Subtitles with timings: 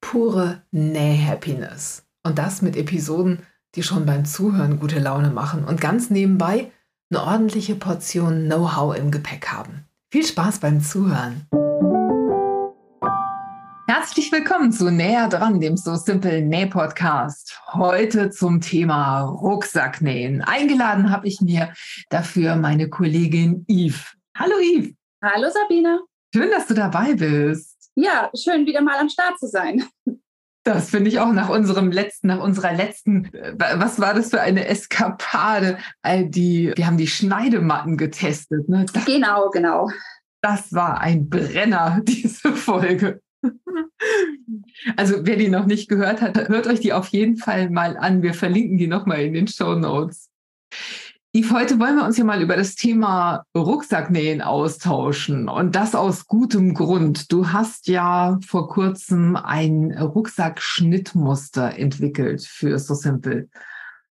[0.00, 2.06] pure Näh-Happiness.
[2.22, 3.40] Und das mit Episoden,
[3.74, 6.70] die schon beim Zuhören gute Laune machen und ganz nebenbei
[7.10, 9.84] eine ordentliche Portion Know-how im Gepäck haben.
[10.10, 11.46] Viel Spaß beim Zuhören!
[13.86, 17.58] Herzlich willkommen zu Näher dran, dem So Simple Näh Podcast.
[17.72, 20.42] Heute zum Thema Rucksacknähen.
[20.42, 21.72] Eingeladen habe ich mir
[22.10, 24.14] dafür meine Kollegin Yves.
[24.36, 24.94] Hallo Yves.
[25.22, 26.00] Hallo Sabine.
[26.34, 27.77] Schön, dass du dabei bist.
[28.00, 29.82] Ja, schön wieder mal am Start zu sein.
[30.62, 34.40] Das finde ich auch nach unserem letzten, nach unserer letzten, äh, was war das für
[34.40, 35.78] eine Eskapade?
[36.02, 38.68] All die, wir haben die Schneidematten getestet.
[38.68, 38.86] Ne?
[38.92, 39.90] Das, genau, genau.
[40.42, 43.20] Das war ein Brenner, diese Folge.
[44.96, 48.22] Also wer die noch nicht gehört hat, hört euch die auf jeden Fall mal an.
[48.22, 50.28] Wir verlinken die nochmal in den Show Notes.
[51.34, 56.26] Yves, heute wollen wir uns ja mal über das Thema Rucksacknähen austauschen und das aus
[56.26, 57.30] gutem Grund.
[57.30, 63.50] Du hast ja vor kurzem ein Rucksackschnittmuster entwickelt für So Simple.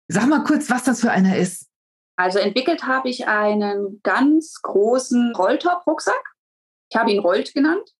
[0.08, 1.68] Sag mal kurz, was das für einer ist.
[2.16, 6.32] Also entwickelt habe ich einen ganz großen Rolltop-Rucksack.
[6.90, 7.90] Ich habe ihn Rollt genannt.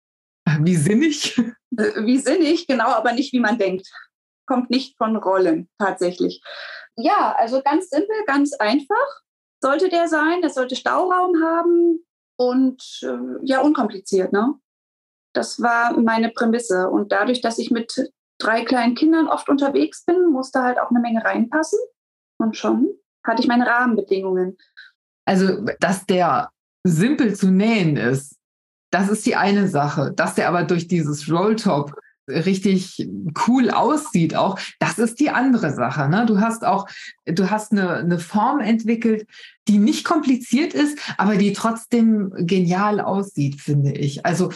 [0.61, 1.39] Wie sinnig?
[1.77, 3.91] Äh, wie sinnig, genau, aber nicht wie man denkt.
[4.47, 6.43] Kommt nicht von Rollen tatsächlich.
[6.97, 9.23] Ja, also ganz simpel, ganz einfach
[9.62, 10.43] sollte der sein.
[10.43, 12.05] Er sollte Stauraum haben
[12.37, 14.33] und äh, ja, unkompliziert.
[14.33, 14.55] Ne?
[15.35, 16.91] Das war meine Prämisse.
[16.91, 21.01] Und dadurch, dass ich mit drei kleinen Kindern oft unterwegs bin, musste halt auch eine
[21.01, 21.79] Menge reinpassen.
[22.39, 22.91] Und schon
[23.24, 24.59] hatte ich meine Rahmenbedingungen.
[25.24, 26.51] Also, dass der
[26.85, 28.36] simpel zu nähen ist,
[28.91, 30.13] das ist die eine Sache.
[30.13, 31.95] Dass der aber durch dieses Rolltop
[32.29, 33.09] richtig
[33.47, 36.09] cool aussieht auch, das ist die andere Sache.
[36.09, 36.25] Ne?
[36.27, 36.89] Du hast auch,
[37.27, 39.27] du hast eine, eine Form entwickelt,
[39.69, 44.25] die nicht kompliziert ist, aber die trotzdem genial aussieht, finde ich.
[44.27, 44.51] Also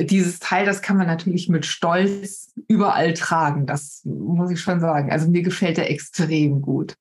[0.00, 3.66] dieses Teil, das kann man natürlich mit Stolz überall tragen.
[3.66, 5.10] Das muss ich schon sagen.
[5.10, 6.94] Also mir gefällt er extrem gut.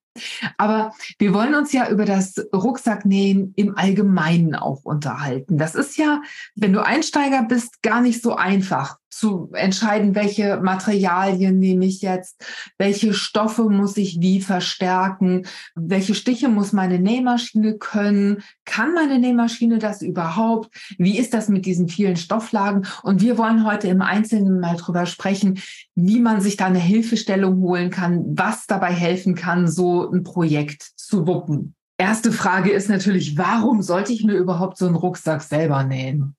[0.58, 5.58] Aber wir wollen uns ja über das Rucksacknähen im Allgemeinen auch unterhalten.
[5.58, 6.22] Das ist ja,
[6.56, 12.44] wenn du Einsteiger bist, gar nicht so einfach zu entscheiden, welche Materialien nehme ich jetzt,
[12.78, 15.44] welche Stoffe muss ich wie verstärken,
[15.76, 20.70] welche Stiche muss meine Nähmaschine können, kann meine Nähmaschine das überhaupt,
[21.00, 25.06] wie ist das mit diesen vielen Stofflagen und wir wollen heute im Einzelnen mal drüber
[25.06, 25.60] sprechen,
[25.96, 30.84] wie man sich da eine Hilfestellung holen kann, was dabei helfen kann, so ein Projekt
[30.96, 31.74] zu wuppen.
[31.98, 36.37] Erste Frage ist natürlich, warum sollte ich mir überhaupt so einen Rucksack selber nähen?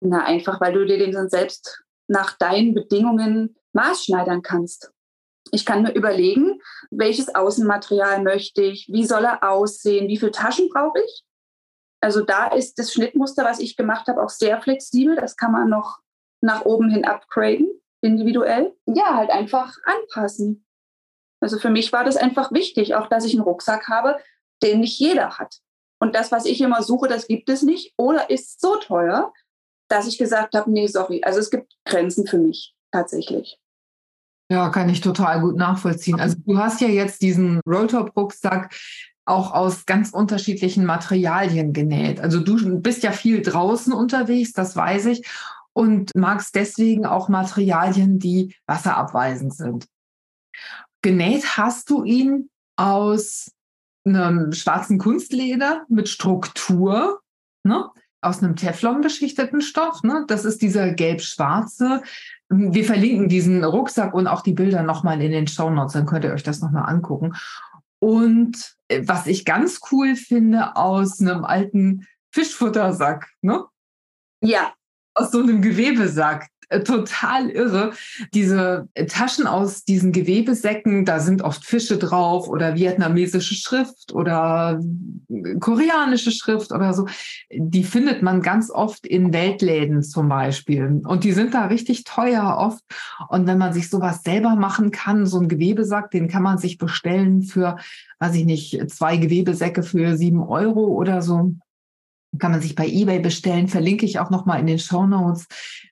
[0.00, 4.92] Na, einfach, weil du dir den dann selbst nach deinen Bedingungen maßschneidern kannst.
[5.50, 6.60] Ich kann mir überlegen,
[6.90, 11.24] welches Außenmaterial möchte ich, wie soll er aussehen, wie viele Taschen brauche ich.
[12.00, 15.16] Also da ist das Schnittmuster, was ich gemacht habe, auch sehr flexibel.
[15.16, 15.98] Das kann man noch
[16.40, 17.68] nach oben hin upgraden,
[18.00, 18.76] individuell.
[18.86, 20.64] Ja, halt einfach anpassen.
[21.40, 24.18] Also für mich war das einfach wichtig, auch dass ich einen Rucksack habe,
[24.62, 25.60] den nicht jeder hat.
[26.00, 29.32] Und das, was ich immer suche, das gibt es nicht oder ist so teuer,
[29.88, 31.22] dass ich gesagt habe, nee, sorry.
[31.24, 33.58] Also es gibt Grenzen für mich tatsächlich.
[34.50, 36.20] Ja, kann ich total gut nachvollziehen.
[36.20, 38.74] Also du hast ja jetzt diesen Rolltop-Rucksack
[39.26, 42.20] auch aus ganz unterschiedlichen Materialien genäht.
[42.20, 45.26] Also du bist ja viel draußen unterwegs, das weiß ich,
[45.74, 49.86] und magst deswegen auch Materialien, die wasserabweisend sind.
[51.02, 53.52] Genäht hast du ihn aus
[54.04, 57.20] einem schwarzen Kunstleder mit Struktur.
[57.64, 57.90] Ne?
[58.20, 60.02] Aus einem Teflon beschichteten Stoff.
[60.02, 60.24] Ne?
[60.28, 62.02] Das ist dieser gelb-schwarze.
[62.48, 66.24] Wir verlinken diesen Rucksack und auch die Bilder nochmal in den Show Notes, dann könnt
[66.24, 67.34] ihr euch das nochmal angucken.
[68.00, 73.64] Und äh, was ich ganz cool finde, aus einem alten Fischfuttersack, ne?
[74.40, 74.72] Ja.
[75.14, 76.48] Aus so einem Gewebesack.
[76.70, 77.92] Äh, total irre.
[78.34, 84.80] Diese Taschen aus diesen Gewebesäcken, da sind oft Fische drauf oder vietnamesische Schrift oder
[85.60, 87.06] koreanische Schrift oder so.
[87.50, 91.00] Die findet man ganz oft in Weltläden zum Beispiel.
[91.04, 92.82] Und die sind da richtig teuer oft.
[93.28, 96.76] Und wenn man sich sowas selber machen kann, so ein Gewebesack, den kann man sich
[96.76, 97.76] bestellen für,
[98.18, 101.54] weiß ich nicht, zwei Gewebesäcke für sieben Euro oder so.
[102.38, 105.46] kann man sich bei eBay bestellen, verlinke ich auch nochmal in den Show Notes.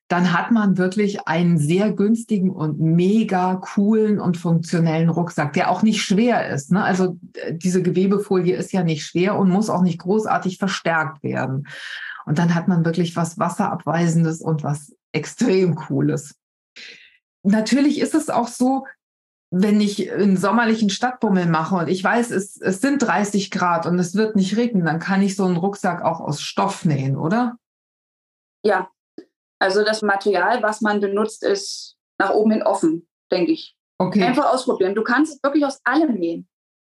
[0.09, 5.83] Dann hat man wirklich einen sehr günstigen und mega coolen und funktionellen Rucksack, der auch
[5.83, 6.71] nicht schwer ist.
[6.71, 6.83] Ne?
[6.83, 11.67] Also äh, diese Gewebefolie ist ja nicht schwer und muss auch nicht großartig verstärkt werden.
[12.25, 16.37] Und dann hat man wirklich was Wasserabweisendes und was extrem Cooles.
[17.43, 18.87] Natürlich ist es auch so,
[19.51, 23.99] wenn ich einen sommerlichen Stadtbummel mache und ich weiß, es, es sind 30 Grad und
[23.99, 27.57] es wird nicht regnen, dann kann ich so einen Rucksack auch aus Stoff nähen, oder?
[28.65, 28.91] Ja,
[29.59, 33.77] also das Material, was man benutzt, ist nach oben hin offen, denke ich.
[33.99, 34.23] Okay.
[34.23, 34.95] Einfach ausprobieren.
[34.95, 36.49] Du kannst es wirklich aus allem nähen.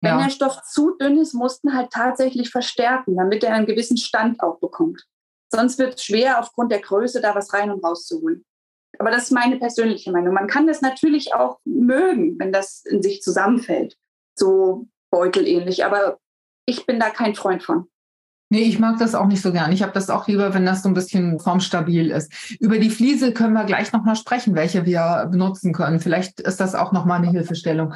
[0.02, 0.24] Wenn ja.
[0.24, 4.40] der Stoff zu dünn ist, musst du halt tatsächlich verstärken, damit er einen gewissen Stand
[4.42, 5.04] auch bekommt.
[5.52, 8.44] Sonst wird es schwer, aufgrund der Größe da was rein und raus zu holen.
[8.98, 10.34] Aber das ist meine persönliche Meinung.
[10.34, 13.96] Man kann das natürlich auch mögen, wenn das in sich zusammenfällt.
[14.38, 15.84] So beutelähnlich.
[15.84, 16.18] Aber
[16.66, 17.88] ich bin da kein Freund von.
[18.52, 19.70] Nee, ich mag das auch nicht so gern.
[19.70, 22.32] Ich habe das auch lieber, wenn das so ein bisschen formstabil ist.
[22.58, 26.00] Über die Fliese können wir gleich nochmal sprechen, welche wir benutzen können.
[26.00, 27.94] Vielleicht ist das auch nochmal eine Hilfestellung.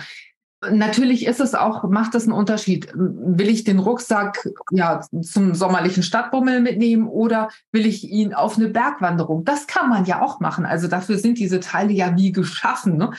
[0.70, 2.88] Natürlich ist es auch, macht es einen Unterschied.
[2.94, 8.68] Will ich den Rucksack ja zum sommerlichen Stadtbummel mitnehmen oder will ich ihn auf eine
[8.68, 9.44] Bergwanderung?
[9.44, 10.66] Das kann man ja auch machen.
[10.66, 13.10] Also dafür sind diese Teile ja wie geschaffen, ne?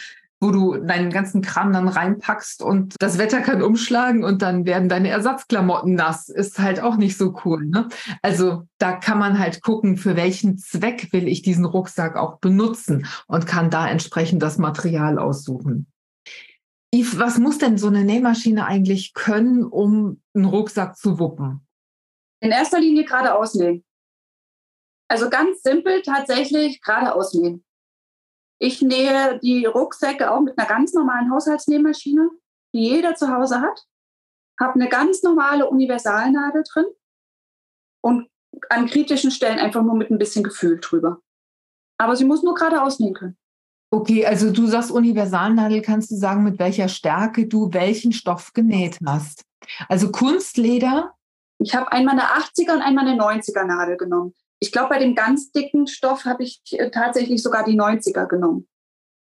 [0.46, 4.90] Wo du deinen ganzen Kram dann reinpackst und das Wetter kann umschlagen und dann werden
[4.90, 6.30] deine Ersatzklamotten nass.
[6.30, 7.66] Ist halt auch nicht so cool.
[7.66, 7.90] Ne?
[8.22, 13.08] Also da kann man halt gucken, für welchen Zweck will ich diesen Rucksack auch benutzen
[13.26, 15.88] und kann da entsprechend das Material aussuchen.
[16.94, 21.66] Yves, was muss denn so eine Nähmaschine eigentlich können, um einen Rucksack zu wuppen?
[22.40, 23.84] In erster Linie geradeaus nähen.
[25.08, 27.65] Also ganz simpel tatsächlich geradeaus nähen.
[28.60, 32.30] Ich nähe die Rucksäcke auch mit einer ganz normalen Haushaltsnähmaschine,
[32.74, 33.86] die jeder zu Hause hat.
[34.60, 36.86] Habe eine ganz normale Universalnadel drin
[38.02, 38.30] und
[38.70, 41.20] an kritischen Stellen einfach nur mit ein bisschen Gefühl drüber.
[41.98, 43.38] Aber sie muss nur geradeaus nähen können.
[43.92, 49.00] Okay, also du sagst Universalnadel, kannst du sagen, mit welcher Stärke du welchen Stoff genäht
[49.06, 49.46] hast?
[49.88, 51.14] Also Kunstleder?
[51.60, 54.34] Ich habe einmal eine 80er und einmal eine 90er Nadel genommen.
[54.60, 58.68] Ich glaube, bei dem ganz dicken Stoff habe ich äh, tatsächlich sogar die 90er genommen.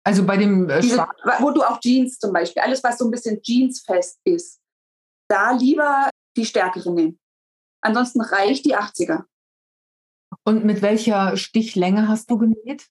[0.03, 1.06] Also bei dem äh, Diese,
[1.39, 4.59] Wo du auch Jeans zum Beispiel, alles, was so ein bisschen jeansfest ist,
[5.29, 7.19] da lieber die stärkere nehmen.
[7.81, 9.23] Ansonsten reicht die 80er.
[10.44, 12.88] Und mit welcher Stichlänge hast du genäht?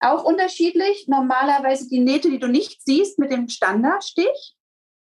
[0.00, 1.08] Auch unterschiedlich.
[1.08, 4.56] Normalerweise die Nähte, die du nicht siehst, mit dem Standardstich.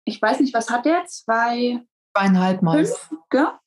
[0.05, 1.05] Ich weiß nicht, was hat der?
[1.05, 1.83] Zwei.
[2.15, 2.85] Zweieinhalb Mal.
[2.85, 3.59] Fünf, ja.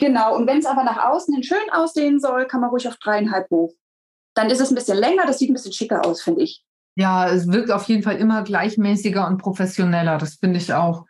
[0.00, 0.34] Genau.
[0.34, 3.48] Und wenn es aber nach außen hin schön aussehen soll, kann man ruhig auf dreieinhalb
[3.50, 3.72] hoch.
[4.34, 6.64] Dann ist es ein bisschen länger, das sieht ein bisschen schicker aus, finde ich.
[6.96, 10.18] Ja, es wirkt auf jeden Fall immer gleichmäßiger und professioneller.
[10.18, 11.06] Das finde ich auch.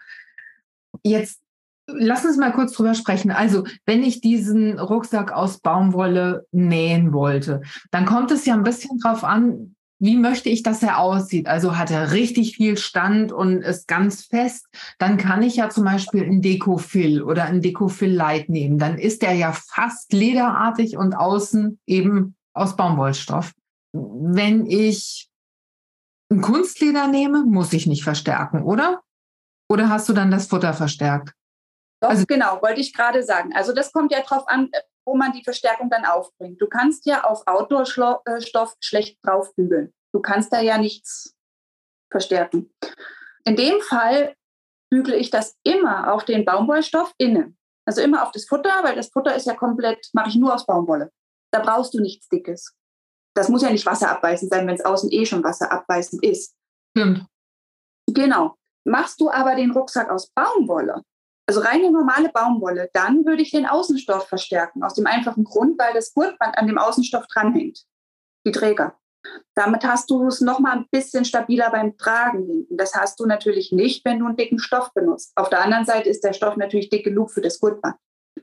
[1.04, 1.40] Jetzt
[1.87, 3.31] lass uns mal kurz drüber sprechen.
[3.31, 8.98] Also, wenn ich diesen Rucksack aus Baumwolle nähen wollte, dann kommt es ja ein bisschen
[8.98, 11.47] drauf an, wie möchte ich, dass er aussieht?
[11.47, 14.67] Also hat er richtig viel Stand und ist ganz fest,
[14.99, 18.79] dann kann ich ja zum Beispiel ein Decofill oder ein Decofill Light nehmen.
[18.79, 23.52] Dann ist er ja fast lederartig und außen eben aus Baumwollstoff.
[23.93, 25.29] Wenn ich
[26.31, 29.02] ein Kunstleder nehme, muss ich nicht verstärken, oder?
[29.69, 31.35] Oder hast du dann das Futter verstärkt?
[32.02, 33.52] Doch, also, genau, wollte ich gerade sagen.
[33.55, 34.70] Also das kommt ja darauf an,
[35.11, 36.62] wo man die Verstärkung dann aufbringt.
[36.62, 39.93] Du kannst ja auf Outdoor-Stoff äh, schlecht draufbügeln.
[40.12, 41.37] Du kannst da ja nichts
[42.12, 42.73] verstärken.
[43.45, 44.37] In dem Fall
[44.88, 47.59] bügele ich das immer auf den Baumwollstoff innen.
[47.87, 50.64] Also immer auf das Futter, weil das Futter ist ja komplett, mache ich nur aus
[50.64, 51.11] Baumwolle.
[51.52, 52.76] Da brauchst du nichts Dickes.
[53.35, 56.55] Das muss ja nicht wasserabweisend sein, wenn es außen eh schon wasserabweisend ist.
[56.97, 57.26] Stimmt.
[58.07, 58.55] Genau.
[58.85, 61.02] Machst du aber den Rucksack aus Baumwolle,
[61.50, 64.85] also reine normale Baumwolle, dann würde ich den Außenstoff verstärken.
[64.85, 67.87] Aus dem einfachen Grund, weil das Gurtband an dem Außenstoff dranhängt.
[68.47, 68.97] Die Träger.
[69.57, 72.76] Damit hast du es nochmal ein bisschen stabiler beim Tragen hinten.
[72.76, 75.33] Das hast du natürlich nicht, wenn du einen dicken Stoff benutzt.
[75.35, 77.97] Auf der anderen Seite ist der Stoff natürlich dick genug für das Gurtband.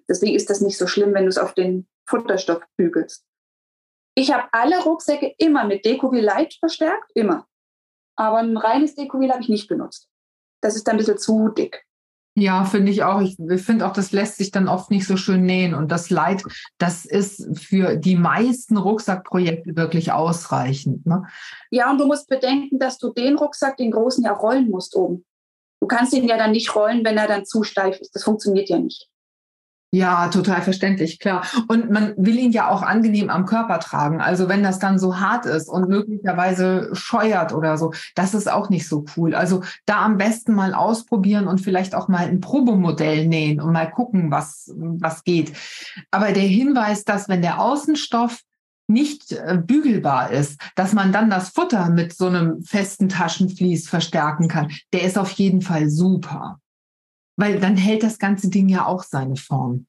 [0.10, 3.26] Deswegen ist das nicht so schlimm, wenn du es auf den Futterstoff bügelst.
[4.16, 7.48] Ich habe alle Rucksäcke immer mit Decovil Light verstärkt, immer.
[8.18, 10.10] Aber ein reines Decovil habe ich nicht benutzt.
[10.62, 11.87] Das ist ein bisschen zu dick.
[12.40, 13.20] Ja, finde ich auch.
[13.20, 15.74] Ich finde auch, das lässt sich dann oft nicht so schön nähen.
[15.74, 16.44] Und das Leid,
[16.78, 21.04] das ist für die meisten Rucksackprojekte wirklich ausreichend.
[21.08, 21.24] Ne?
[21.72, 25.26] Ja, und du musst bedenken, dass du den Rucksack, den großen, ja rollen musst oben.
[25.82, 28.14] Du kannst ihn ja dann nicht rollen, wenn er dann zu steif ist.
[28.14, 29.10] Das funktioniert ja nicht.
[29.92, 31.46] Ja, total verständlich, klar.
[31.70, 34.20] Und man will ihn ja auch angenehm am Körper tragen.
[34.20, 38.70] Also wenn das dann so hart ist und möglicherweise scheuert oder so, das ist auch
[38.70, 39.34] nicht so cool.
[39.34, 43.90] Also da am besten mal ausprobieren und vielleicht auch mal ein Probemodell nähen und mal
[43.90, 45.54] gucken, was, was geht.
[46.12, 48.42] Aber der Hinweis, dass wenn der Außenstoff
[48.88, 54.50] nicht äh, bügelbar ist, dass man dann das Futter mit so einem festen Taschenvlies verstärken
[54.50, 56.60] kann, der ist auf jeden Fall super.
[57.38, 59.88] Weil dann hält das ganze Ding ja auch seine Form.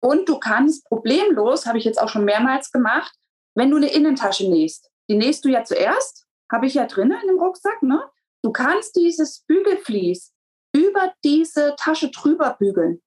[0.00, 3.12] Und du kannst problemlos, habe ich jetzt auch schon mehrmals gemacht,
[3.56, 7.28] wenn du eine Innentasche nähst, die nähst du ja zuerst, habe ich ja drin in
[7.28, 8.02] dem Rucksack, ne?
[8.42, 10.32] Du kannst dieses Bügelvlies
[10.72, 13.02] über diese Tasche drüber bügeln.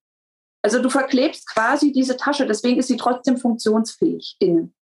[0.62, 4.76] Also du verklebst quasi diese Tasche, deswegen ist sie trotzdem funktionsfähig innen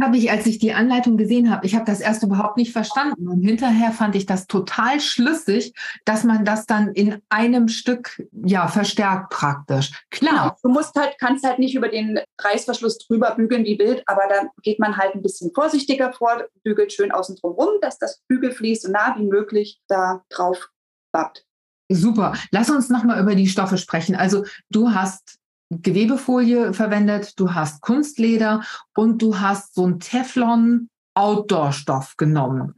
[0.00, 3.28] habe ich, als ich die Anleitung gesehen habe, ich habe das erst überhaupt nicht verstanden.
[3.28, 8.68] Und hinterher fand ich das total schlüssig, dass man das dann in einem Stück ja
[8.68, 9.90] verstärkt praktisch.
[10.10, 10.28] Klar.
[10.28, 10.56] Genau.
[10.62, 14.48] Du musst halt, kannst halt nicht über den Reißverschluss drüber bügeln wie wild, aber dann
[14.62, 18.82] geht man halt ein bisschen vorsichtiger vor, bügelt schön außen drum rum, dass das Bügelflies
[18.82, 20.68] so nah wie möglich da drauf
[21.12, 21.44] bappt.
[21.90, 22.34] Super.
[22.50, 24.14] Lass uns nochmal über die Stoffe sprechen.
[24.14, 25.37] Also du hast
[25.70, 28.64] Gewebefolie verwendet, du hast Kunstleder
[28.96, 32.74] und du hast so einen Teflon Outdoor-Stoff genommen.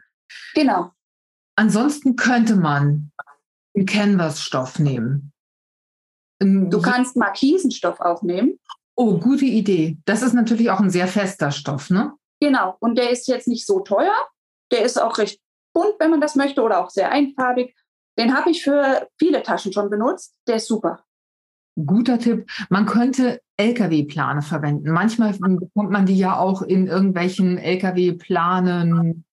[0.55, 0.91] Genau.
[1.57, 3.13] Ansonsten könnte man
[3.77, 5.33] einen Canvas-Stoff nehmen.
[6.41, 8.59] Du kannst Markisenstoff auch nehmen.
[8.97, 9.99] Oh, gute Idee.
[10.07, 12.15] Das ist natürlich auch ein sehr fester Stoff, ne?
[12.41, 12.77] Genau.
[12.81, 14.15] Und der ist jetzt nicht so teuer.
[14.73, 15.41] Der ist auch recht
[15.75, 17.77] bunt, wenn man das möchte, oder auch sehr einfarbig.
[18.19, 20.35] Den habe ich für viele Taschen schon benutzt.
[20.47, 21.05] Der ist super.
[21.77, 22.51] Guter Tipp.
[22.69, 24.91] Man könnte Lkw-Plane verwenden.
[24.91, 29.25] Manchmal bekommt man die ja auch in irgendwelchen Lkw-Planen,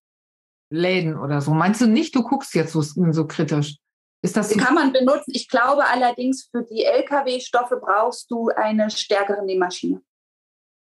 [0.70, 1.54] Läden oder so.
[1.54, 3.78] Meinst du nicht, du guckst jetzt so, so kritisch?
[4.22, 4.60] Ist das so?
[4.60, 5.32] Kann man benutzen.
[5.34, 10.02] Ich glaube allerdings, für die Lkw-Stoffe brauchst du eine stärkere Nähmaschine.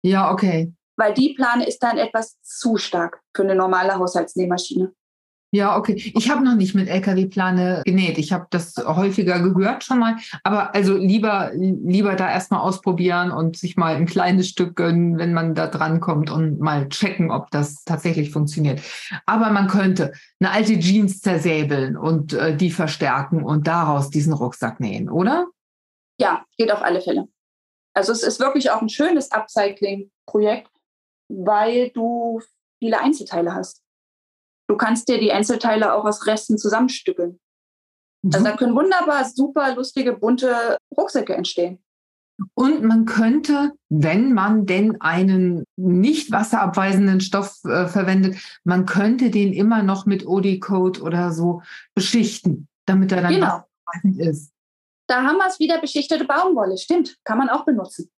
[0.04, 0.74] Ja, okay.
[0.96, 4.92] Weil die Plane ist dann etwas zu stark für eine normale Haushaltsnähmaschine.
[5.54, 6.12] Ja, okay.
[6.14, 8.16] Ich habe noch nicht mit LKW-Plane genäht.
[8.16, 10.16] Ich habe das häufiger gehört schon mal.
[10.44, 15.34] Aber also lieber, lieber da erstmal ausprobieren und sich mal ein kleines Stück gönnen, wenn
[15.34, 18.80] man da drankommt und mal checken, ob das tatsächlich funktioniert.
[19.26, 24.80] Aber man könnte eine alte Jeans zersäbeln und äh, die verstärken und daraus diesen Rucksack
[24.80, 25.48] nähen, oder?
[26.18, 27.28] Ja, geht auf alle Fälle.
[27.92, 30.70] Also es ist wirklich auch ein schönes Upcycling-Projekt,
[31.28, 32.40] weil du
[32.78, 33.81] viele Einzelteile hast.
[34.68, 37.38] Du kannst dir die Einzelteile auch aus Resten zusammenstückeln.
[38.22, 38.30] Mhm.
[38.32, 41.82] Also da können wunderbar super lustige, bunte Rucksäcke entstehen.
[42.54, 49.52] Und man könnte, wenn man denn einen nicht wasserabweisenden Stoff äh, verwendet, man könnte den
[49.52, 51.62] immer noch mit OD-Code oder so
[51.94, 53.46] beschichten, damit er dann genau.
[53.46, 54.52] wasserabweisend ist.
[55.08, 56.78] Da haben wir es wieder beschichtete Baumwolle.
[56.78, 58.10] Stimmt, kann man auch benutzen.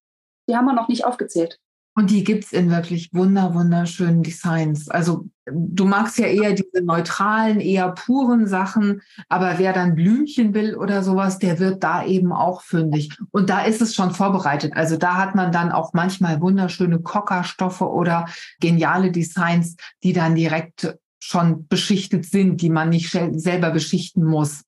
[0.47, 1.59] Die haben wir noch nicht aufgezählt.
[1.97, 4.89] Und die gibt es in wirklich wunder, wunderschönen Designs.
[4.89, 10.75] Also du magst ja eher diese neutralen, eher puren Sachen, aber wer dann Blümchen will
[10.75, 13.17] oder sowas, der wird da eben auch fündig.
[13.31, 14.73] Und da ist es schon vorbereitet.
[14.75, 18.25] Also da hat man dann auch manchmal wunderschöne Kockerstoffe oder
[18.59, 24.63] geniale Designs, die dann direkt schon beschichtet sind, die man nicht selber beschichten muss.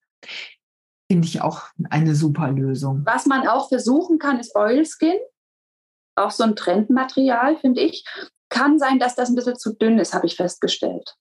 [1.11, 3.01] Finde ich auch eine super Lösung.
[3.05, 5.17] Was man auch versuchen kann, ist Oilskin
[6.17, 8.05] auch so ein Trendmaterial, finde ich.
[8.49, 11.15] Kann sein, dass das ein bisschen zu dünn ist, habe ich festgestellt.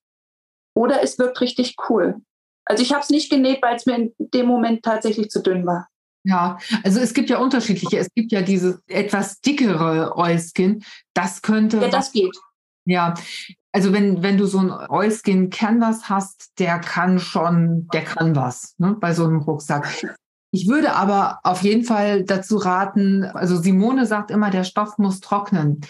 [0.75, 2.21] Oder es wirkt richtig cool.
[2.65, 5.65] Also ich habe es nicht genäht, weil es mir in dem Moment tatsächlich zu dünn
[5.65, 5.87] war.
[6.23, 7.99] Ja, also es gibt ja unterschiedliche.
[7.99, 10.83] Es gibt ja diese etwas dickere Oilskin.
[11.13, 11.77] Das könnte.
[11.77, 12.35] Ja, das geht.
[12.85, 13.13] Ja,
[13.71, 18.75] also wenn, wenn du so ein Oilskin Canvas hast, der kann schon, der kann was,
[18.77, 20.17] ne, bei so einem Rucksack.
[20.57, 25.19] Ich würde aber auf jeden Fall dazu raten, also Simone sagt immer, der Stoff muss
[25.19, 25.81] trocknen.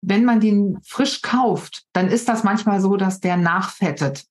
[0.00, 4.24] Wenn man den frisch kauft, dann ist das manchmal so, dass der nachfettet.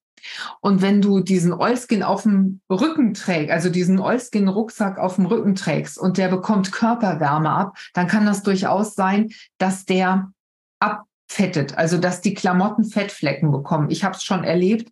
[0.61, 5.53] Und wenn du diesen Oilskin auf dem Rücken trägst, also diesen Oilskin-Rucksack auf dem Rücken
[5.53, 10.31] trägst und der bekommt Körperwärme ab, dann kann das durchaus sein, dass der
[10.79, 13.91] abfettet, also dass die Klamotten Fettflecken bekommen.
[13.91, 14.89] Ich habe es schon erlebt,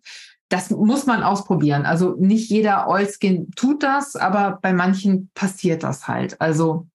[0.52, 1.86] das muss man ausprobieren.
[1.86, 6.38] Also nicht jeder Oilskin tut das, aber bei manchen passiert das halt.
[6.42, 6.86] Also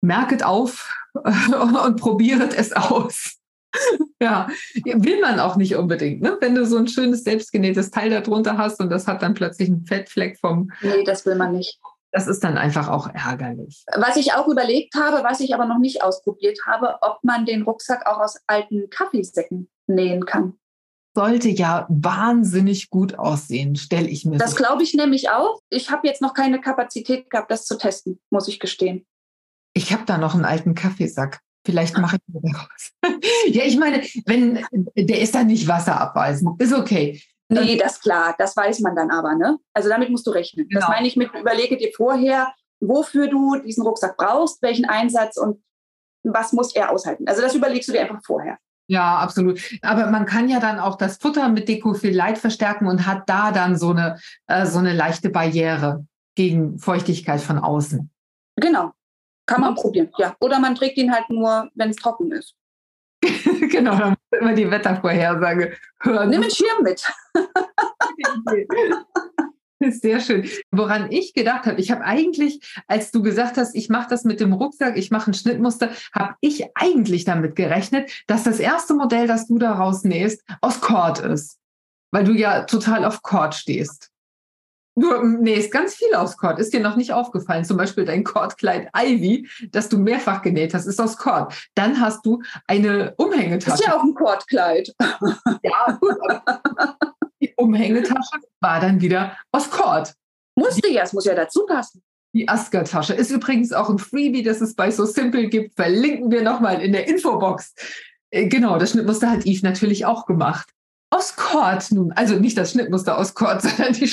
[0.00, 3.36] merket auf und probiert es aus.
[4.20, 4.48] ja,
[4.84, 6.36] will man auch nicht unbedingt, ne?
[6.40, 9.86] Wenn du so ein schönes selbstgenähtes Teil darunter hast und das hat dann plötzlich einen
[9.86, 10.70] Fettfleck vom.
[10.80, 11.80] Nee, das will man nicht.
[12.10, 13.84] Das ist dann einfach auch ärgerlich.
[13.96, 17.62] Was ich auch überlegt habe, was ich aber noch nicht ausprobiert habe, ob man den
[17.62, 20.54] Rucksack auch aus alten Kaffeesäcken nähen kann
[21.14, 24.38] sollte ja wahnsinnig gut aussehen, stelle ich mir.
[24.38, 24.56] Das so.
[24.56, 25.60] glaube ich nämlich auch.
[25.70, 29.06] Ich habe jetzt noch keine Kapazität gehabt, das zu testen, muss ich gestehen.
[29.74, 31.40] Ich habe da noch einen alten Kaffeesack.
[31.66, 32.90] Vielleicht mache ich mir daraus.
[33.46, 34.64] ja, ich meine, wenn
[34.96, 37.22] der ist dann nicht wasserabweisend, ist okay.
[37.48, 39.58] Nee, das ist klar, das weiß man dann aber, ne?
[39.72, 40.68] Also damit musst du rechnen.
[40.68, 40.80] Genau.
[40.80, 45.62] Das meine ich mit, überlege dir vorher, wofür du diesen Rucksack brauchst, welchen Einsatz und
[46.22, 47.28] was muss er aushalten.
[47.28, 48.58] Also das überlegst du dir einfach vorher.
[48.86, 49.60] Ja, absolut.
[49.82, 53.50] Aber man kann ja dann auch das Futter mit Decofil Light verstärken und hat da
[53.50, 58.10] dann so eine, äh, so eine leichte Barriere gegen Feuchtigkeit von außen.
[58.56, 58.92] Genau.
[59.46, 60.34] Kann man probieren, ja.
[60.40, 62.54] Oder man trägt ihn halt nur, wenn es trocken ist.
[63.70, 66.30] genau, dann muss immer die Wettervorhersage hören.
[66.30, 67.06] Nimm einen Schirm mit.
[69.90, 70.48] Sehr schön.
[70.70, 74.40] Woran ich gedacht habe, ich habe eigentlich, als du gesagt hast, ich mache das mit
[74.40, 79.26] dem Rucksack, ich mache ein Schnittmuster, habe ich eigentlich damit gerechnet, dass das erste Modell,
[79.26, 81.58] das du daraus nähst, aus Cord ist.
[82.10, 84.10] Weil du ja total auf Cord stehst.
[84.96, 86.60] Du nähst ganz viel aus Cord.
[86.60, 87.64] Ist dir noch nicht aufgefallen?
[87.64, 91.52] Zum Beispiel dein Kordkleid Ivy, das du mehrfach genäht hast, ist aus Cord.
[91.74, 93.82] Dann hast du eine Umhängetasche.
[93.82, 94.94] Ist ja auch ein Kordkleid.
[95.62, 96.16] Ja, gut.
[97.56, 100.14] Umhängetasche war dann wieder aus Cord.
[100.56, 102.02] Musste ja, es muss ja dazu passen.
[102.34, 105.76] Die Asker-Tasche ist übrigens auch ein Freebie, das es bei So Simple gibt.
[105.76, 107.74] Verlinken wir nochmal in der Infobox.
[108.30, 110.68] Äh, genau, das Schnittmuster hat Yves natürlich auch gemacht.
[111.10, 112.10] Aus Cord nun.
[112.12, 114.10] Also nicht das Schnittmuster aus Cord, sondern die,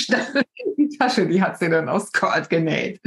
[0.76, 3.00] die Tasche, die hat sie dann aus Cord genäht.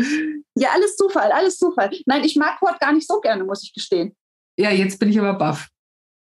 [0.55, 1.91] Ja, alles Zufall, alles Zufall.
[2.05, 4.15] Nein, ich mag Cord gar nicht so gerne, muss ich gestehen.
[4.57, 5.69] Ja, jetzt bin ich aber baff.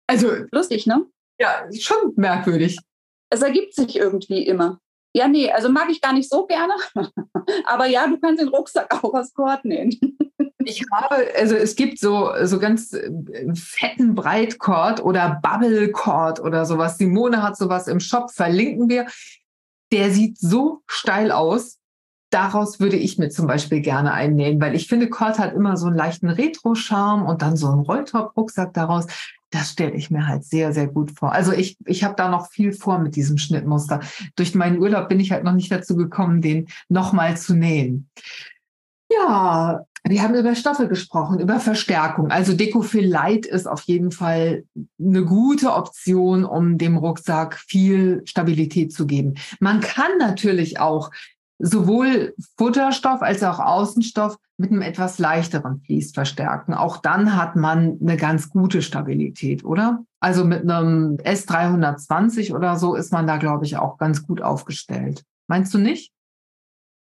[0.07, 0.29] Also.
[0.51, 1.05] Lustig, ne?
[1.39, 2.77] Ja, schon merkwürdig
[3.33, 4.79] es ergibt sich irgendwie immer.
[5.15, 6.73] Ja, nee, also mag ich gar nicht so gerne.
[7.65, 9.99] Aber ja, du kannst den Rucksack auch aus Kord nähen.
[10.65, 13.11] Ich habe, also es gibt so, so ganz äh,
[13.53, 16.97] fetten Breitkord oder Bubblecord oder sowas.
[16.97, 19.07] Simone hat sowas im Shop, verlinken wir.
[19.91, 21.79] Der sieht so steil aus.
[22.33, 25.85] Daraus würde ich mir zum Beispiel gerne einnähen, weil ich finde, Cord hat immer so
[25.85, 29.05] einen leichten Retro-Charme und dann so einen Rolltop-Rucksack daraus.
[29.51, 31.31] Das stelle ich mir halt sehr, sehr gut vor.
[31.31, 33.99] Also ich, ich habe da noch viel vor mit diesem Schnittmuster.
[34.35, 38.09] Durch meinen Urlaub bin ich halt noch nicht dazu gekommen, den nochmal zu nähen.
[39.11, 42.31] Ja, wir haben über Stoffe gesprochen, über Verstärkung.
[42.31, 44.65] Also Decofil Light ist auf jeden Fall
[44.99, 49.35] eine gute Option, um dem Rucksack viel Stabilität zu geben.
[49.59, 51.11] Man kann natürlich auch
[51.59, 56.73] sowohl Futterstoff als auch Außenstoff mit einem etwas leichteren Vlies verstärken.
[56.73, 60.03] Auch dann hat man eine ganz gute Stabilität, oder?
[60.19, 65.23] Also mit einem S320 oder so ist man da, glaube ich, auch ganz gut aufgestellt.
[65.47, 66.11] Meinst du nicht?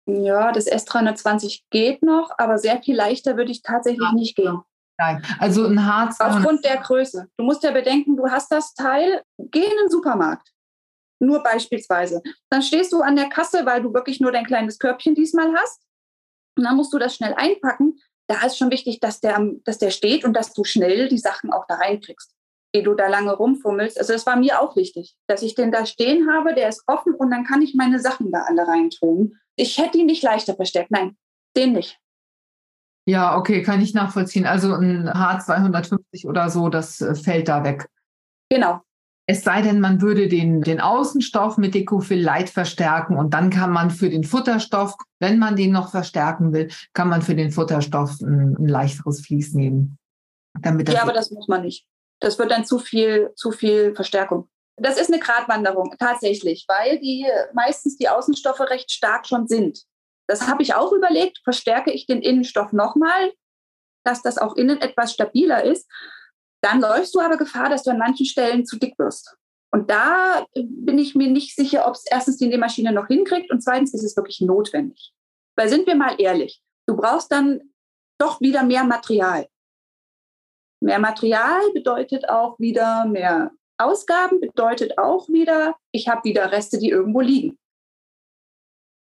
[0.06, 4.12] Ja, das S320 geht noch, aber sehr viel leichter würde ich tatsächlich ja.
[4.12, 4.60] nicht gehen.
[4.98, 6.20] Nein, also ein Harz.
[6.20, 7.28] Aufgrund der Größe.
[7.36, 10.53] Du musst ja bedenken, du hast das Teil, geh in den Supermarkt.
[11.24, 12.22] Nur beispielsweise.
[12.50, 15.80] Dann stehst du an der Kasse, weil du wirklich nur dein kleines Körbchen diesmal hast.
[16.56, 17.98] Und dann musst du das schnell einpacken.
[18.28, 21.52] Da ist schon wichtig, dass der, dass der steht und dass du schnell die Sachen
[21.52, 22.32] auch da reinkriegst,
[22.72, 23.98] ehe du da lange rumfummelst.
[23.98, 27.14] Also das war mir auch wichtig, dass ich den da stehen habe, der ist offen
[27.14, 29.38] und dann kann ich meine Sachen da alle reintun.
[29.56, 30.90] Ich hätte ihn nicht leichter verstärkt.
[30.90, 31.16] Nein,
[31.56, 31.98] den nicht.
[33.06, 34.46] Ja, okay, kann ich nachvollziehen.
[34.46, 37.86] Also ein H250 oder so, das äh, fällt da weg.
[38.48, 38.80] Genau,
[39.26, 43.70] es sei denn, man würde den, den Außenstoff mit Decofil Light verstärken und dann kann
[43.70, 48.20] man für den Futterstoff, wenn man den noch verstärken will, kann man für den Futterstoff
[48.20, 49.98] ein, ein leichteres Vlies nehmen.
[50.60, 51.86] Damit ja, aber das muss man nicht.
[52.20, 54.48] Das wird dann zu viel, zu viel Verstärkung.
[54.76, 59.84] Das ist eine Gratwanderung, tatsächlich, weil die meistens die Außenstoffe recht stark schon sind.
[60.26, 61.40] Das habe ich auch überlegt.
[61.44, 63.32] Verstärke ich den Innenstoff nochmal,
[64.04, 65.88] dass das auch innen etwas stabiler ist.
[66.64, 69.36] Dann läufst du aber Gefahr, dass du an manchen Stellen zu dick wirst.
[69.70, 73.60] Und da bin ich mir nicht sicher, ob es erstens die Nähmaschine noch hinkriegt und
[73.60, 75.12] zweitens ist es wirklich notwendig.
[75.56, 77.74] Weil sind wir mal ehrlich, du brauchst dann
[78.18, 79.46] doch wieder mehr Material.
[80.80, 86.88] Mehr Material bedeutet auch wieder mehr Ausgaben, bedeutet auch wieder, ich habe wieder Reste, die
[86.88, 87.58] irgendwo liegen.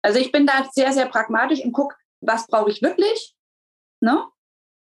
[0.02, 3.36] Also ich bin da sehr, sehr pragmatisch und gucke, was brauche ich wirklich,
[4.00, 4.26] ne?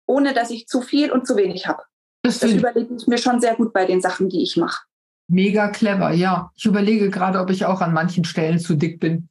[0.08, 1.84] ohne dass ich zu viel und zu wenig habe.
[2.26, 4.84] Das, das überlege ich mir schon sehr gut bei den Sachen, die ich mache.
[5.28, 6.50] Mega clever, ja.
[6.54, 9.28] Ich überlege gerade, ob ich auch an manchen Stellen zu dick bin.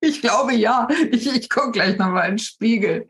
[0.00, 0.88] ich glaube ja.
[1.10, 3.06] Ich, ich gucke gleich nochmal in den Spiegel.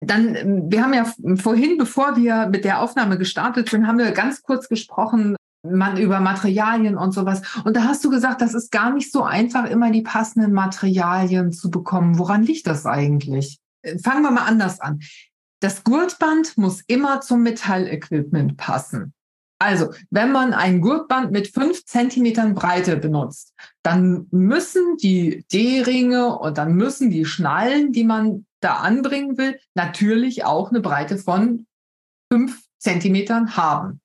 [0.00, 1.04] Dann, wir haben ja
[1.36, 6.20] vorhin, bevor wir mit der Aufnahme gestartet sind, haben wir ganz kurz gesprochen, man über
[6.20, 7.42] Materialien und sowas.
[7.64, 11.52] Und da hast du gesagt, das ist gar nicht so einfach, immer die passenden Materialien
[11.52, 12.18] zu bekommen.
[12.18, 13.58] Woran liegt das eigentlich?
[14.02, 15.00] Fangen wir mal anders an.
[15.60, 19.12] Das Gurtband muss immer zum Metallequipment passen.
[19.60, 26.58] Also, wenn man ein Gurtband mit fünf Zentimetern Breite benutzt, dann müssen die D-Ringe und
[26.58, 31.66] dann müssen die Schnallen, die man da anbringen will, natürlich auch eine Breite von
[32.32, 34.00] fünf Zentimetern haben.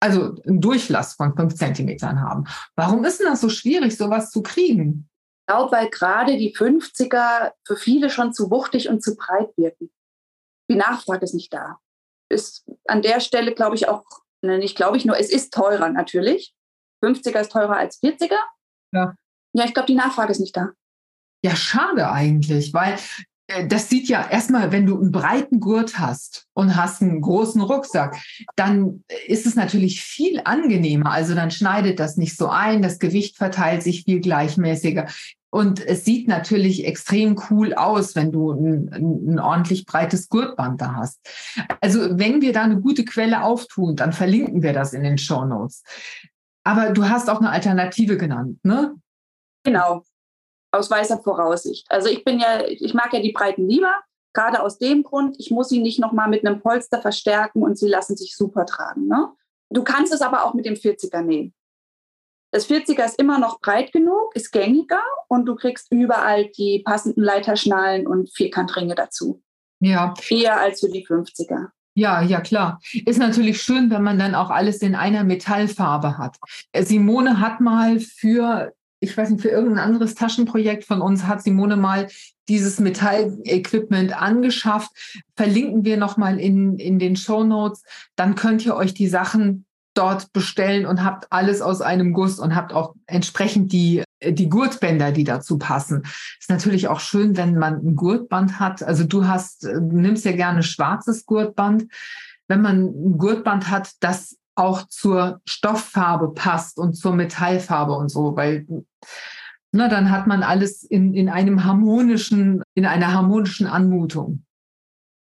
[0.00, 2.44] Also einen Durchlass von fünf Zentimetern haben.
[2.74, 5.08] Warum ist denn das so schwierig, sowas zu kriegen?
[5.42, 9.90] Ich glaube, weil gerade die 50er für viele schon zu wuchtig und zu breit wirken.
[10.70, 11.78] Die Nachfrage ist nicht da.
[12.30, 14.04] Ist an der Stelle, glaube ich, auch
[14.40, 16.54] Ne, nicht glaube ich nur, es ist teurer natürlich.
[17.04, 18.38] 50er ist teurer als 40er.
[18.92, 19.14] Ja.
[19.54, 20.70] Ja, ich glaube, die Nachfrage ist nicht da.
[21.44, 22.98] Ja, schade eigentlich, weil
[23.68, 28.16] das sieht ja erstmal, wenn du einen breiten Gurt hast und hast einen großen Rucksack,
[28.56, 31.12] dann ist es natürlich viel angenehmer.
[31.12, 35.06] Also dann schneidet das nicht so ein, das Gewicht verteilt sich viel gleichmäßiger.
[35.50, 40.96] Und es sieht natürlich extrem cool aus, wenn du ein, ein, ordentlich breites Gurtband da
[40.96, 41.18] hast.
[41.80, 45.46] Also wenn wir da eine gute Quelle auftun, dann verlinken wir das in den Show
[45.46, 45.82] Notes.
[46.64, 48.94] Aber du hast auch eine Alternative genannt, ne?
[49.64, 50.04] Genau,
[50.70, 51.86] aus weißer Voraussicht.
[51.90, 53.94] Also ich bin ja, ich mag ja die Breiten lieber,
[54.32, 57.88] gerade aus dem Grund, ich muss sie nicht nochmal mit einem Polster verstärken und sie
[57.88, 59.08] lassen sich super tragen.
[59.08, 59.32] Ne?
[59.70, 61.54] Du kannst es aber auch mit dem 40er nähen.
[62.50, 67.22] Das 40er ist immer noch breit genug, ist gängiger und du kriegst überall die passenden
[67.22, 69.42] Leiterschnallen und Vierkantringe dazu.
[69.80, 70.14] Ja.
[70.30, 71.68] Eher als für die 50er.
[71.94, 72.80] Ja, ja, klar.
[73.06, 76.36] Ist natürlich schön, wenn man dann auch alles in einer Metallfarbe hat.
[76.74, 81.76] Simone hat mal für, ich weiß nicht, für irgendein anderes Taschenprojekt von uns hat Simone
[81.76, 82.08] mal
[82.48, 84.90] dieses Metallequipment angeschafft.
[85.36, 87.82] Verlinken wir nochmal in, in den Show Notes.
[88.16, 92.54] Dann könnt ihr euch die Sachen dort bestellen und habt alles aus einem Guss und
[92.54, 96.04] habt auch entsprechend die, die Gurtbänder, die dazu passen.
[96.38, 98.82] Ist natürlich auch schön, wenn man ein Gurtband hat.
[98.82, 101.86] Also du hast, du nimmst ja gerne schwarzes Gurtband.
[102.46, 108.36] Wenn man ein Gurtband hat, das auch zur Stofffarbe passt und zur Metallfarbe und so,
[108.36, 108.66] weil
[109.70, 114.44] na, dann hat man alles in, in einem harmonischen, in einer harmonischen Anmutung.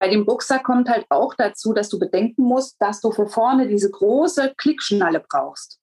[0.01, 3.69] Bei dem Rucksack kommt halt auch dazu, dass du bedenken musst, dass du für vorne
[3.69, 5.79] diese große Klickschnalle brauchst.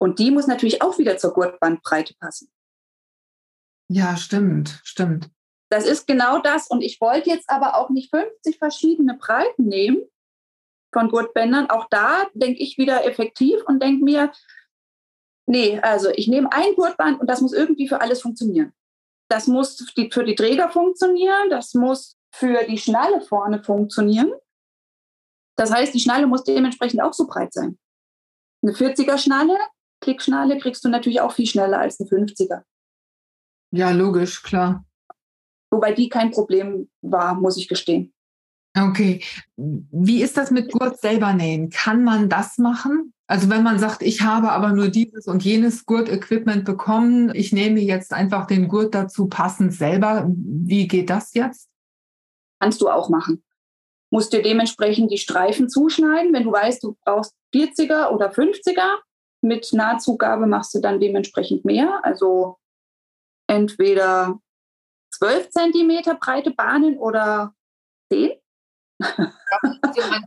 [0.00, 2.50] Und die muss natürlich auch wieder zur Gurtbandbreite passen.
[3.88, 5.30] Ja, stimmt, stimmt.
[5.70, 6.68] Das ist genau das.
[6.68, 10.04] Und ich wollte jetzt aber auch nicht 50 verschiedene Breiten nehmen
[10.94, 11.68] von Gurtbändern.
[11.68, 14.32] Auch da denke ich wieder effektiv und denke mir,
[15.44, 18.72] nee, also ich nehme ein Gurtband und das muss irgendwie für alles funktionieren.
[19.28, 24.32] Das muss für die Träger funktionieren, das muss für die Schnalle vorne funktionieren.
[25.56, 27.78] Das heißt, die Schnalle muss dementsprechend auch so breit sein.
[28.62, 29.58] Eine 40er Schnalle,
[30.00, 32.62] Klickschnalle, kriegst du natürlich auch viel schneller als eine 50er.
[33.72, 34.84] Ja, logisch, klar.
[35.70, 38.13] Wobei die kein Problem war, muss ich gestehen.
[38.76, 39.22] Okay.
[39.56, 41.70] Wie ist das mit Gurt selber nähen?
[41.70, 43.12] Kann man das machen?
[43.26, 47.80] Also wenn man sagt, ich habe aber nur dieses und jenes Gurt-Equipment bekommen, ich nehme
[47.80, 50.28] jetzt einfach den Gurt dazu passend selber.
[50.28, 51.70] Wie geht das jetzt?
[52.60, 53.42] Kannst du auch machen.
[54.10, 56.32] Musst dir dementsprechend die Streifen zuschneiden.
[56.32, 58.98] Wenn du weißt, du brauchst 40er oder 50er,
[59.40, 62.00] mit Nahtzugabe machst du dann dementsprechend mehr.
[62.04, 62.58] Also
[63.46, 64.38] entweder
[65.12, 67.54] 12 Zentimeter breite Bahnen oder
[68.12, 68.32] 10.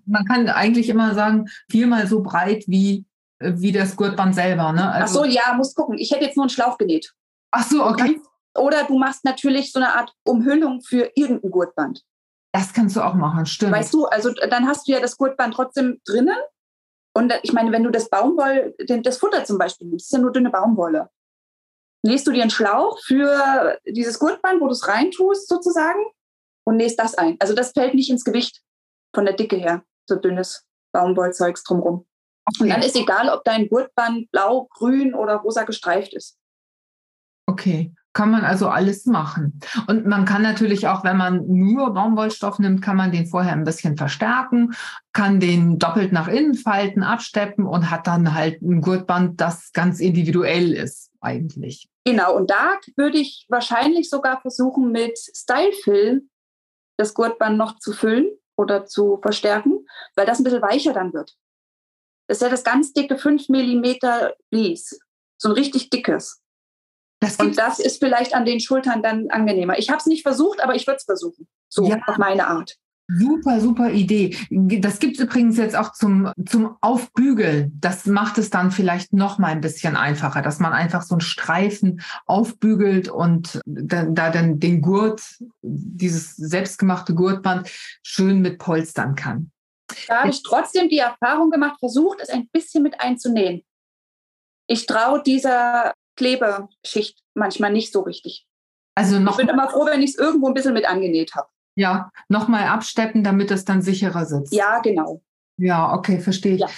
[0.05, 3.05] man, kann eigentlich immer sagen, viermal so breit wie,
[3.39, 4.71] wie das Gurtband selber.
[4.71, 4.89] Ne?
[4.91, 5.97] Also, Ach so, ja, muss gucken.
[5.97, 7.13] Ich hätte jetzt nur einen Schlauch genäht.
[7.51, 8.19] Ach so, okay.
[8.55, 12.03] Oder du machst natürlich so eine Art Umhüllung für irgendein Gurtband.
[12.51, 13.73] Das kannst du auch machen, stimmt.
[13.73, 16.37] Weißt du, also dann hast du ja das Gurtband trotzdem drinnen.
[17.13, 20.31] Und ich meine, wenn du das Baumwoll, das Futter zum Beispiel nimmst, ist ja nur
[20.31, 21.09] dünne Baumwolle.
[22.03, 25.99] Nähst du dir einen Schlauch für dieses Gurtband, wo du es reintust sozusagen
[26.67, 27.37] und nähst das ein.
[27.39, 28.61] Also das fällt nicht ins Gewicht
[29.15, 32.05] von der Dicke her, so dünnes Baumwollzeugs drumherum.
[32.45, 32.63] Okay.
[32.63, 36.37] Und dann ist egal, ob dein Gurtband blau, grün oder rosa gestreift ist.
[37.49, 39.59] Okay kann man also alles machen.
[39.85, 43.63] Und man kann natürlich auch, wenn man nur Baumwollstoff nimmt, kann man den vorher ein
[43.63, 44.73] bisschen verstärken,
[45.13, 49.99] kann den doppelt nach innen falten, absteppen und hat dann halt ein Gurtband, das ganz
[49.99, 51.89] individuell ist eigentlich.
[52.05, 56.23] Genau, und da würde ich wahrscheinlich sogar versuchen, mit Stylefill
[56.97, 61.35] das Gurtband noch zu füllen oder zu verstärken, weil das ein bisschen weicher dann wird.
[62.27, 63.85] Das ist ja das ganz dicke 5 mm
[64.49, 64.99] Vlies,
[65.37, 66.41] so ein richtig dickes.
[67.19, 69.79] Das und das ist vielleicht an den Schultern dann angenehmer.
[69.79, 71.47] Ich habe es nicht versucht, aber ich würde es versuchen.
[71.67, 71.99] So ja.
[72.05, 72.77] auf meine Art.
[73.09, 74.35] Super, super Idee.
[74.49, 77.71] Das gibt es übrigens jetzt auch zum, zum Aufbügeln.
[77.79, 81.21] Das macht es dann vielleicht noch mal ein bisschen einfacher, dass man einfach so einen
[81.21, 85.21] Streifen aufbügelt und dann, da dann den Gurt,
[85.61, 87.69] dieses selbstgemachte Gurtband
[88.03, 89.51] schön mit polstern kann.
[90.09, 93.63] Da habe ich trotzdem die Erfahrung gemacht, versucht, es ein bisschen mit einzunähen.
[94.67, 98.45] Ich traue dieser Klebeschicht manchmal nicht so richtig.
[98.95, 101.47] Also noch ich bin immer froh, wenn ich es irgendwo ein bisschen mit angenäht habe.
[101.77, 104.51] Ja, nochmal absteppen, damit es dann sicherer sitzt.
[104.51, 105.21] Ja, genau.
[105.57, 106.61] Ja, okay, verstehe ich.
[106.61, 106.69] Ja.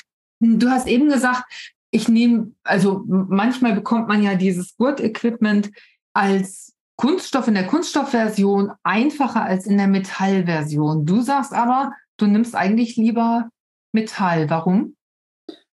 [0.42, 1.44] Du hast eben gesagt,
[1.90, 5.72] ich nehme, also manchmal bekommt man ja dieses Gurt-Equipment
[6.14, 11.06] als Kunststoff in der Kunststoffversion einfacher als in der Metallversion.
[11.06, 13.50] Du sagst aber, du nimmst eigentlich lieber
[13.94, 14.50] Metall.
[14.50, 14.98] Warum?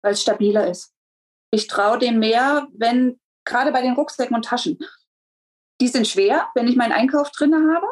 [0.03, 0.93] Weil es stabiler ist.
[1.49, 4.77] Ich traue dem mehr, wenn gerade bei den Rucksäcken und Taschen.
[5.81, 7.87] Die sind schwer, wenn ich meinen Einkauf drin habe.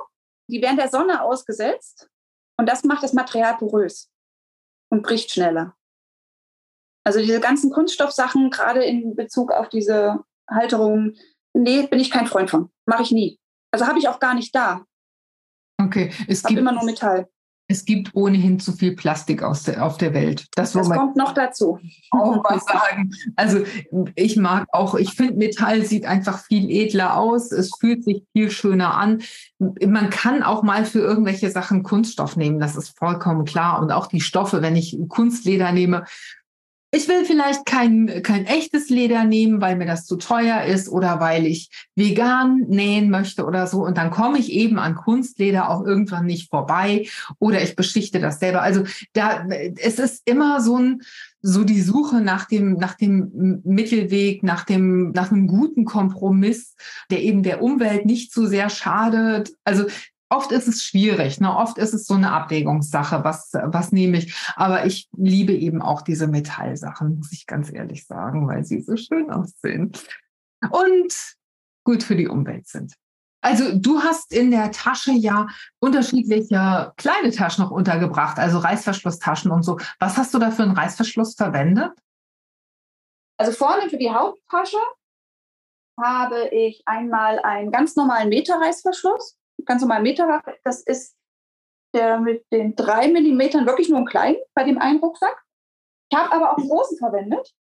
[0.50, 2.10] Die werden der Sonne ausgesetzt
[2.58, 4.12] und das macht das Material porös
[4.90, 5.76] und bricht schneller.
[7.06, 11.16] Also diese ganzen Kunststoffsachen, gerade in Bezug auf diese Halterung,
[11.54, 12.72] nee, bin ich kein Freund von.
[12.86, 13.40] Mache ich nie.
[13.72, 14.86] Also habe ich auch gar nicht da.
[15.82, 17.30] Okay, es gibt immer nur Metall.
[17.74, 20.46] Es gibt ohnehin zu viel Plastik aus der, auf der Welt.
[20.56, 21.80] Das, das kommt noch dazu.
[22.12, 23.12] Auch was sagen.
[23.36, 23.64] Also
[24.14, 27.52] ich mag auch, ich finde Metall sieht einfach viel edler aus.
[27.52, 29.24] Es fühlt sich viel schöner an.
[29.58, 32.60] Man kann auch mal für irgendwelche Sachen Kunststoff nehmen.
[32.60, 33.82] Das ist vollkommen klar.
[33.82, 36.06] Und auch die Stoffe, wenn ich Kunstleder nehme,
[36.96, 41.20] ich will vielleicht kein, kein echtes Leder nehmen, weil mir das zu teuer ist oder
[41.20, 43.84] weil ich vegan nähen möchte oder so.
[43.84, 47.08] Und dann komme ich eben an Kunstleder auch irgendwann nicht vorbei
[47.40, 48.62] oder ich beschichte das selber.
[48.62, 51.02] Also da, es ist immer so ein,
[51.42, 56.76] so die Suche nach dem, nach dem Mittelweg, nach dem, nach einem guten Kompromiss,
[57.10, 59.52] der eben der Umwelt nicht zu sehr schadet.
[59.64, 59.86] Also
[60.34, 61.56] oft ist es schwierig, ne?
[61.56, 64.36] oft ist es so eine Abwägungssache, was, was nehme ich.
[64.56, 68.98] Aber ich liebe eben auch diese Metallsachen, muss ich ganz ehrlich sagen, weil sie so
[68.98, 69.92] schön aussehen
[70.72, 71.36] und
[71.84, 72.96] gut für die Umwelt sind.
[73.42, 75.48] Also du hast in der Tasche ja
[75.80, 79.78] unterschiedliche kleine Taschen noch untergebracht, also Reißverschlusstaschen und so.
[80.00, 81.92] Was hast du da für einen Reißverschluss verwendet?
[83.38, 84.78] Also vorne für die Haupttasche
[86.02, 91.16] habe ich einmal einen ganz normalen Meter-Reißverschluss ganz normal Meterwach, das ist
[91.94, 95.44] der mit den drei Millimetern wirklich nur ein klein bei dem einen Rucksack.
[96.12, 97.54] Ich habe aber auch einen großen verwendet.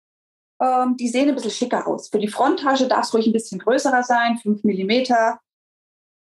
[0.63, 2.09] Ähm, die sehen ein bisschen schicker aus.
[2.09, 5.41] Für die Fronttasche darf es ruhig ein bisschen größerer sein, fünf Millimeter.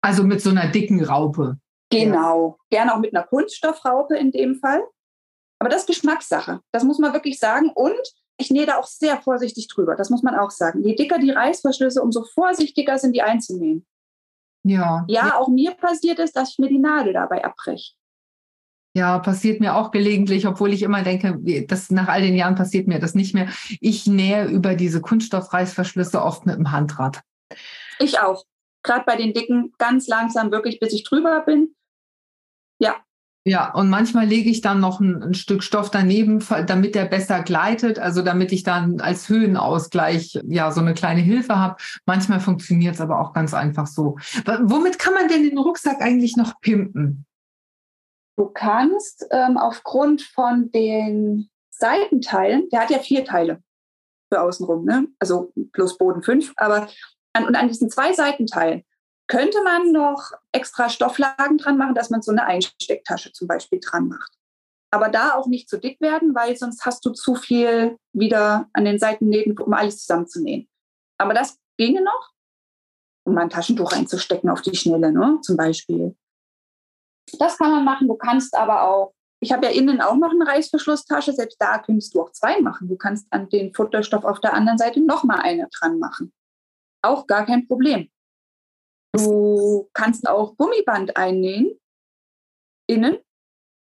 [0.01, 1.57] Also mit so einer dicken Raupe.
[1.89, 2.57] Genau.
[2.71, 2.77] Ja.
[2.77, 4.83] Gerne auch mit einer Kunststoffraupe in dem Fall.
[5.59, 6.61] Aber das ist Geschmackssache.
[6.71, 7.69] Das muss man wirklich sagen.
[7.69, 8.01] Und
[8.37, 9.95] ich nähe da auch sehr vorsichtig drüber.
[9.95, 10.83] Das muss man auch sagen.
[10.83, 13.85] Je dicker die Reißverschlüsse, umso vorsichtiger sind die einzunähen.
[14.67, 15.05] Ja.
[15.07, 17.93] Ja, auch mir passiert es, dass ich mir die Nadel dabei abbreche.
[18.97, 22.87] Ja, passiert mir auch gelegentlich, obwohl ich immer denke, das nach all den Jahren passiert
[22.87, 23.49] mir das nicht mehr.
[23.79, 27.21] Ich nähe über diese Kunststoffreißverschlüsse oft mit dem Handrad.
[27.99, 28.43] Ich auch.
[28.83, 31.75] Gerade bei den dicken, ganz langsam, wirklich bis ich drüber bin.
[32.79, 33.04] Ja,
[33.47, 37.43] ja, und manchmal lege ich dann noch ein, ein, Stück Stoff daneben, damit der besser
[37.43, 41.75] gleitet, also damit ich dann als Höhenausgleich ja so eine kleine Hilfe habe.
[42.07, 44.17] Manchmal funktioniert es aber auch ganz einfach so.
[44.63, 47.27] Womit kann man denn den Rucksack eigentlich noch pimpen?
[48.35, 53.61] Du kannst ähm, aufgrund von den Seitenteilen, der hat ja vier Teile
[54.33, 55.07] für außenrum, ne?
[55.19, 56.87] also plus Boden fünf, aber
[57.33, 58.83] an, und an diesen zwei Seitenteilen
[59.27, 64.07] könnte man noch extra Stofflagen dran machen, dass man so eine Einstecktasche zum Beispiel dran
[64.07, 64.33] macht.
[64.91, 68.85] Aber da auch nicht zu dick werden, weil sonst hast du zu viel wieder an
[68.85, 70.69] den Seitennähten, um alles zusammenzunähen.
[71.17, 72.31] Aber das ginge noch,
[73.25, 75.39] um mal ein Taschentuch reinzustecken auf die Schnelle, ne?
[75.41, 76.15] zum Beispiel.
[77.39, 78.07] Das kann man machen.
[78.07, 82.13] Du kannst aber auch, ich habe ja innen auch noch eine Reißverschlusstasche, selbst da könntest
[82.13, 82.87] du auch zwei machen.
[82.87, 86.31] Du kannst an den Futterstoff auf der anderen Seite nochmal eine dran machen.
[87.01, 88.09] Auch gar kein Problem.
[89.15, 91.79] Du kannst auch Gummiband einnähen,
[92.87, 93.17] innen,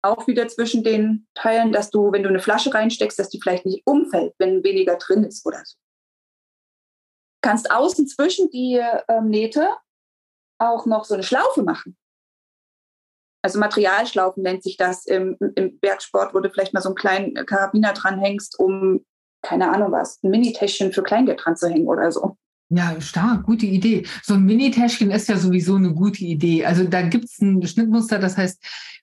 [0.03, 3.67] auch wieder zwischen den Teilen, dass du, wenn du eine Flasche reinsteckst, dass die vielleicht
[3.67, 5.77] nicht umfällt, wenn weniger drin ist oder so.
[7.43, 9.71] Du kannst außen zwischen die ähm, Nähte
[10.59, 11.97] auch noch so eine Schlaufe machen.
[13.45, 17.47] Also Materialschlaufen nennt sich das im, im Bergsport, wo du vielleicht mal so einen kleinen
[17.47, 19.05] Karabiner dranhängst, um,
[19.43, 22.37] keine Ahnung was, ein Mini-Täschchen für Kleingeld dran zu hängen oder so.
[22.69, 24.05] Ja, stark, gute Idee.
[24.25, 26.65] So ein Mini-Täschchen ist ja sowieso eine gute Idee.
[26.65, 28.61] Also da gibt es ein Schnittmuster, das heißt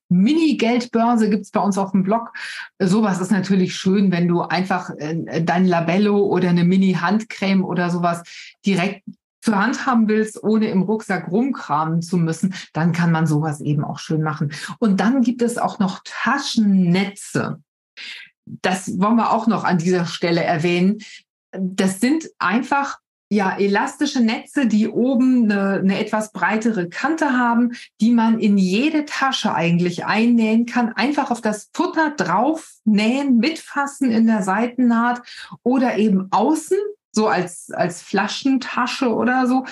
[0.09, 2.33] Mini-Geldbörse gibt es bei uns auf dem Blog.
[2.77, 8.23] Sowas ist natürlich schön, wenn du einfach äh, dein Labello oder eine Mini-Handcreme oder sowas
[8.65, 9.03] direkt
[9.41, 13.83] zur Hand haben willst, ohne im Rucksack rumkramen zu müssen, dann kann man sowas eben
[13.83, 14.53] auch schön machen.
[14.79, 17.61] Und dann gibt es auch noch Taschennetze.
[18.45, 20.99] Das wollen wir auch noch an dieser Stelle erwähnen.
[21.51, 22.99] Das sind einfach
[23.33, 29.05] ja, elastische Netze, die oben eine, eine, etwas breitere Kante haben, die man in jede
[29.05, 30.93] Tasche eigentlich einnähen kann.
[30.93, 35.21] Einfach auf das Futter drauf nähen, mitfassen in der Seitennaht
[35.63, 36.77] oder eben außen,
[37.11, 39.65] so als, als Flaschentasche oder so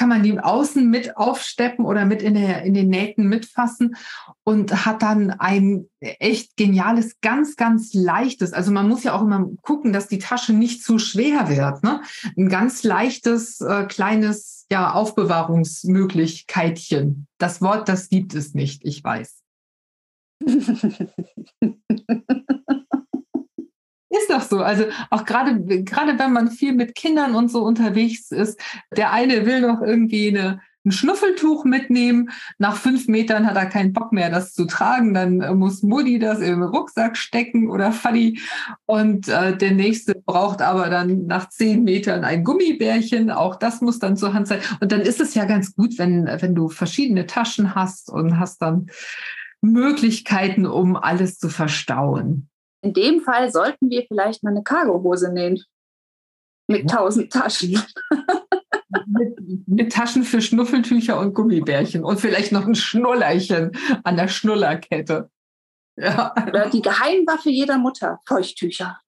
[0.00, 3.96] kann man die außen mit aufsteppen oder mit in, der, in den Nähten mitfassen
[4.44, 8.54] und hat dann ein echt geniales, ganz, ganz leichtes.
[8.54, 11.82] Also man muss ja auch immer gucken, dass die Tasche nicht zu schwer wird.
[11.82, 12.00] Ne?
[12.34, 17.26] Ein ganz leichtes, äh, kleines ja, Aufbewahrungsmöglichkeitchen.
[17.36, 19.42] Das Wort, das gibt es nicht, ich weiß.
[24.10, 24.58] Ist doch so.
[24.58, 28.60] Also auch gerade, gerade wenn man viel mit Kindern und so unterwegs ist,
[28.96, 32.30] der eine will noch irgendwie eine, ein Schnuffeltuch mitnehmen.
[32.58, 35.14] Nach fünf Metern hat er keinen Bock mehr, das zu tragen.
[35.14, 38.40] Dann muss Mutti das im Rucksack stecken oder Faddy.
[38.84, 43.30] Und äh, der nächste braucht aber dann nach zehn Metern ein Gummibärchen.
[43.30, 44.60] Auch das muss dann zur Hand sein.
[44.80, 48.60] Und dann ist es ja ganz gut, wenn, wenn du verschiedene Taschen hast und hast
[48.60, 48.86] dann
[49.60, 52.49] Möglichkeiten, um alles zu verstauen.
[52.82, 55.62] In dem Fall sollten wir vielleicht mal eine Cargohose nähen.
[56.66, 57.82] Mit tausend Taschen.
[59.06, 63.72] mit, mit, Taschen für Schnuffeltücher und Gummibärchen und vielleicht noch ein Schnullerchen
[64.04, 65.30] an der Schnullerkette.
[65.96, 66.32] Ja.
[66.46, 69.00] Oder die Geheimwaffe jeder Mutter, Feuchttücher.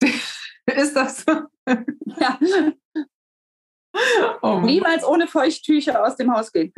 [0.02, 1.32] Ist das so?
[1.66, 2.38] Ja.
[4.42, 6.72] Oh Niemals ohne Feuchttücher aus dem Haus gehen.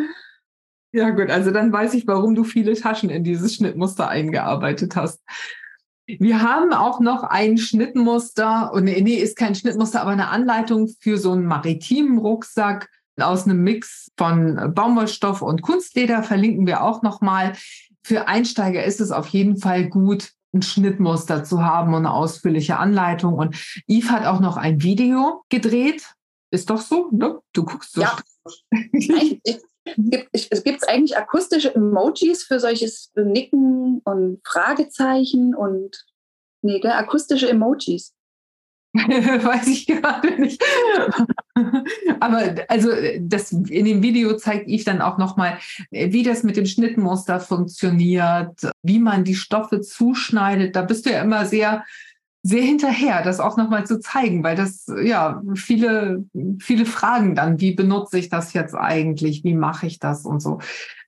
[0.93, 5.23] Ja, gut, also dann weiß ich, warum du viele Taschen in dieses Schnittmuster eingearbeitet hast.
[6.07, 11.19] Wir haben auch noch ein Schnittmuster, und nee, ist kein Schnittmuster, aber eine Anleitung für
[11.19, 12.89] so einen maritimen Rucksack
[13.19, 17.55] aus einem Mix von Baumwollstoff und Kunstleder verlinken wir auch nochmal.
[18.05, 22.79] Für Einsteiger ist es auf jeden Fall gut, ein Schnittmuster zu haben und eine ausführliche
[22.79, 23.35] Anleitung.
[23.35, 23.57] Und
[23.89, 26.15] Yves hat auch noch ein Video gedreht.
[26.51, 27.41] Ist doch so, ne?
[27.53, 28.03] Du guckst so.
[28.03, 28.17] Ja.
[28.93, 29.41] Nein,
[29.97, 36.05] Gibt, es eigentlich akustische Emojis für solches Nicken und Fragezeichen und
[36.63, 38.13] nee, gell, akustische Emojis.
[38.97, 40.63] Weiß ich gerade nicht.
[42.21, 45.59] Aber also das in dem Video zeigt ich dann auch nochmal,
[45.91, 50.77] wie das mit dem Schnittmuster funktioniert, wie man die Stoffe zuschneidet.
[50.77, 51.85] Da bist du ja immer sehr
[52.47, 56.25] sehr hinterher, das auch nochmal zu zeigen, weil das ja viele,
[56.61, 60.61] viele Fragen dann, wie benutze ich das jetzt eigentlich, wie mache ich das und so.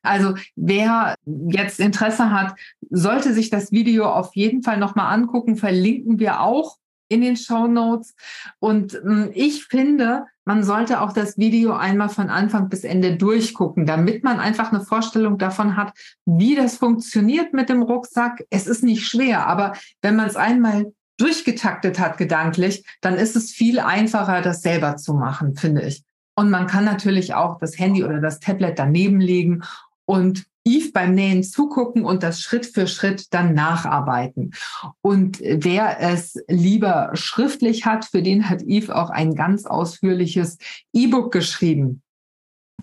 [0.02, 2.56] Also wer jetzt Interesse hat,
[2.90, 6.76] sollte sich das Video auf jeden Fall nochmal angucken, verlinken wir auch
[7.08, 8.16] in den Show Notes.
[8.58, 13.86] Und hm, ich finde, man sollte auch das Video einmal von Anfang bis Ende durchgucken,
[13.86, 15.92] damit man einfach eine Vorstellung davon hat,
[16.26, 18.44] wie das funktioniert mit dem Rucksack.
[18.50, 23.50] Es ist nicht schwer, aber wenn man es einmal durchgetaktet hat gedanklich, dann ist es
[23.50, 26.02] viel einfacher, das selber zu machen, finde ich.
[26.34, 29.64] Und man kann natürlich auch das Handy oder das Tablet daneben legen
[30.04, 34.52] und Eve beim Nähen zugucken und das Schritt für Schritt dann nacharbeiten.
[35.00, 40.58] Und wer es lieber schriftlich hat, für den hat Eve auch ein ganz ausführliches
[40.92, 42.02] E-Book geschrieben.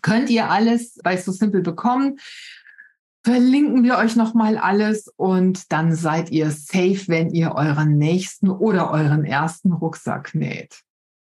[0.02, 2.18] Könnt ihr alles bei So Simple bekommen
[3.26, 8.92] verlinken wir euch nochmal alles und dann seid ihr safe, wenn ihr euren nächsten oder
[8.92, 10.82] euren ersten Rucksack näht.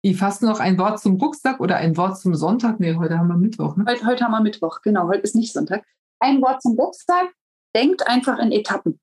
[0.03, 2.81] Ich fasse noch ein Wort zum Rucksack oder ein Wort zum Sonntag.
[2.81, 3.77] Nee, heute haben wir Mittwoch.
[3.77, 3.85] Ne?
[3.88, 5.07] Heute, heute haben wir Mittwoch, genau.
[5.07, 5.85] Heute ist nicht Sonntag.
[6.18, 7.33] Ein Wort zum Rucksack.
[7.75, 8.99] Denkt einfach in Etappen.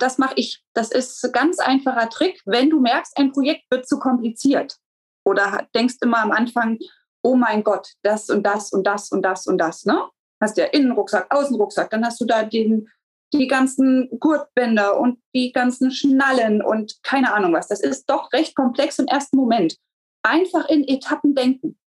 [0.00, 0.64] Das mache ich.
[0.74, 2.40] Das ist ein ganz einfacher Trick.
[2.46, 4.76] Wenn du merkst, ein Projekt wird zu kompliziert
[5.24, 6.78] oder denkst immer am Anfang,
[7.22, 10.02] oh mein Gott, das und das und das und das und das, ne?
[10.40, 12.88] Hast ja Innenrucksack, Außenrucksack, dann hast du da den,
[13.32, 17.68] die ganzen Gurtbänder und die ganzen Schnallen und keine Ahnung was.
[17.68, 19.76] Das ist doch recht komplex im ersten Moment.
[20.22, 21.78] Einfach in Etappen denken.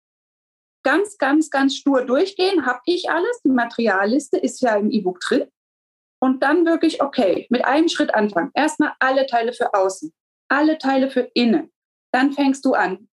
[0.83, 3.41] Ganz, ganz, ganz stur durchgehen, habe ich alles.
[3.43, 5.49] Die Materialliste ist ja im E-Book drin.
[6.21, 8.51] Und dann wirklich, okay, mit einem Schritt anfangen.
[8.53, 10.13] Erstmal alle Teile für außen,
[10.49, 11.71] alle Teile für innen.
[12.13, 13.09] Dann fängst du an.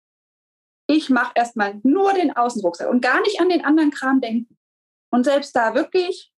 [0.86, 4.56] Ich mache erstmal nur den Außenrucksack und gar nicht an den anderen Kram denken.
[5.14, 6.32] Und selbst da wirklich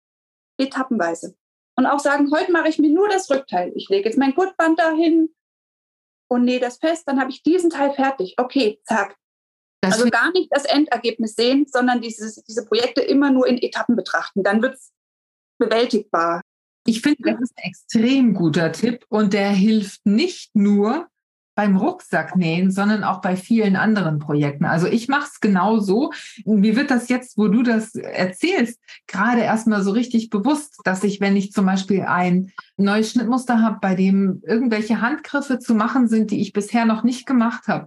[0.61, 1.35] etappenweise.
[1.79, 3.73] Und auch sagen, heute mache ich mir nur das Rückteil.
[3.75, 5.35] Ich lege jetzt mein Gurtband dahin
[6.29, 8.35] und nähe das fest, dann habe ich diesen Teil fertig.
[8.37, 9.17] Okay, zack.
[9.81, 13.97] Das also gar nicht das Endergebnis sehen, sondern dieses, diese Projekte immer nur in Etappen
[13.97, 14.43] betrachten.
[14.43, 14.93] Dann wird es
[15.59, 16.43] bewältigbar.
[16.87, 21.09] Ich finde, das ist ein extrem guter Tipp und der hilft nicht nur,
[21.57, 24.66] beim Rucksacknähen, sondern auch bei vielen anderen Projekten.
[24.66, 26.13] Also ich mache es genau so.
[26.44, 31.21] Mir wird das jetzt, wo du das erzählst, gerade erstmal so richtig bewusst, dass ich,
[31.21, 36.31] wenn ich zum Beispiel ein neues Schnittmuster habe, bei dem irgendwelche Handgriffe zu machen sind,
[36.31, 37.87] die ich bisher noch nicht gemacht habe,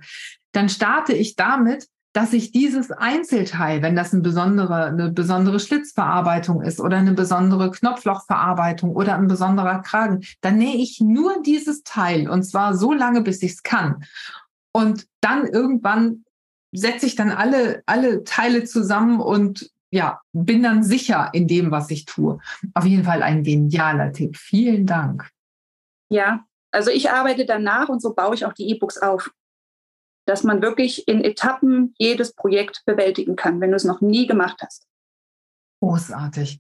[0.52, 6.62] dann starte ich damit, dass ich dieses Einzelteil, wenn das eine besondere, eine besondere Schlitzverarbeitung
[6.62, 12.28] ist oder eine besondere Knopflochverarbeitung oder ein besonderer Kragen, dann nähe ich nur dieses Teil
[12.30, 14.04] und zwar so lange, bis ich es kann.
[14.72, 16.24] Und dann irgendwann
[16.72, 21.90] setze ich dann alle, alle Teile zusammen und ja, bin dann sicher in dem, was
[21.90, 22.40] ich tue.
[22.74, 24.38] Auf jeden Fall ein genialer Tipp.
[24.38, 25.30] Vielen Dank.
[26.10, 29.32] Ja, also ich arbeite danach und so baue ich auch die E-Books auf
[30.30, 34.62] dass man wirklich in Etappen jedes Projekt bewältigen kann, wenn du es noch nie gemacht
[34.62, 34.86] hast.
[35.82, 36.60] Großartig.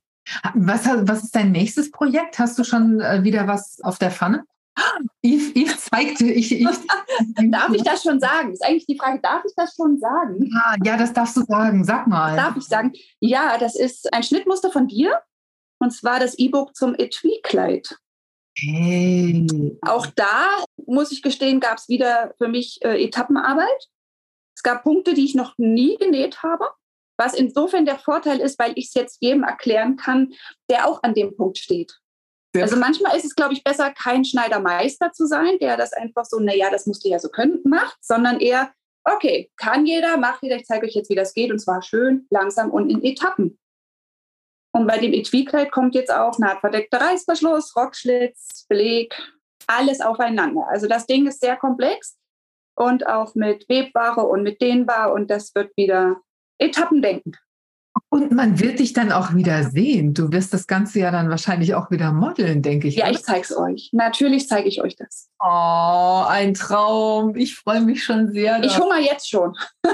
[0.56, 2.40] Was, was ist dein nächstes Projekt?
[2.40, 4.44] Hast du schon äh, wieder was auf der Pfanne?
[5.24, 6.68] Yves, Yves zeigte, ich, ich
[7.52, 8.54] Darf ich das schon sagen?
[8.54, 10.50] Ist eigentlich die Frage, darf ich das schon sagen?
[10.52, 11.84] Ja, ja das darfst du sagen.
[11.84, 12.36] Sag mal.
[12.36, 12.94] Das darf ich sagen?
[13.20, 15.20] Ja, das ist ein Schnittmuster von dir.
[15.80, 17.98] Und zwar das E-Book zum Etui-Kleid.
[18.58, 19.78] Hey.
[19.82, 23.88] Auch da, muss ich gestehen, gab es wieder für mich äh, Etappenarbeit.
[24.56, 26.68] Es gab Punkte, die ich noch nie genäht habe,
[27.18, 30.34] was insofern der Vorteil ist, weil ich es jetzt jedem erklären kann,
[30.70, 32.00] der auch an dem Punkt steht.
[32.56, 32.64] Ja.
[32.64, 36.40] Also manchmal ist es, glaube ich, besser, kein Schneidermeister zu sein, der das einfach so,
[36.40, 38.74] naja, das musst du ja so können, macht, sondern eher,
[39.04, 42.26] okay, kann jeder, macht jeder, ich zeige euch jetzt, wie das geht, und zwar schön,
[42.32, 43.60] langsam und in Etappen.
[44.80, 49.14] Und bei dem Etui-Kleid kommt jetzt auch nahtverdeckter Reißverschluss, Rockschlitz, Beleg,
[49.68, 50.70] alles aufeinander.
[50.70, 52.18] Also das Ding ist sehr komplex
[52.76, 56.22] und auch mit Webware und mit Dehnbar und das wird wieder
[56.60, 57.34] Etappendenken.
[58.08, 60.14] Und man wird dich dann auch wieder sehen.
[60.14, 62.96] Du wirst das Ganze ja dann wahrscheinlich auch wieder modeln, denke ich.
[62.96, 63.16] Ja, oder?
[63.16, 63.90] ich zeige es euch.
[63.92, 65.30] Natürlich zeige ich euch das.
[65.42, 67.36] Oh, ein Traum.
[67.36, 68.64] Ich freue mich schon sehr.
[68.64, 69.54] Ich hungere jetzt schon.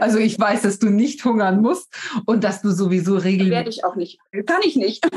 [0.00, 1.94] Also ich weiß, dass du nicht hungern musst
[2.26, 3.50] und dass du sowieso regelmäßig.
[3.50, 4.18] Werde ich auch nicht.
[4.46, 5.06] Kann ich nicht.